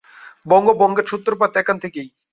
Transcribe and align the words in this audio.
বঙ্গভঙ্গের 0.45 1.05
সূত্রপাত 1.11 1.51
এখান 1.57 1.77
থেকেই। 1.83 2.07